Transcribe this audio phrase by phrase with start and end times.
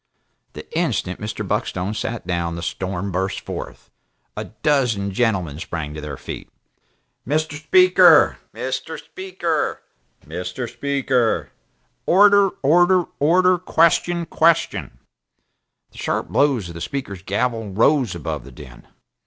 [0.53, 1.47] The instant Mr.
[1.47, 3.91] Buckstone sat down, the storm burst forth.
[4.35, 6.49] A dozen gentlemen sprang to their feet.
[7.27, 7.61] "Mr.
[7.61, 8.97] Speaker!" "Mr.
[8.97, 9.83] Speaker!"
[10.25, 10.67] "Mr.
[10.67, 11.51] Speaker!"
[12.07, 12.49] "Order!
[12.63, 13.03] Order!
[13.19, 13.59] Order!
[13.59, 14.25] Question!
[14.25, 14.97] Question!"
[15.91, 18.87] The sharp blows of the Speaker's gavel rose above the din.